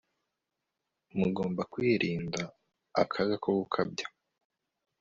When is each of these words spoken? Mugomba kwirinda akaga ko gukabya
Mugomba 1.17 1.61
kwirinda 1.71 2.41
akaga 3.01 3.35
ko 3.43 3.49
gukabya 3.59 4.07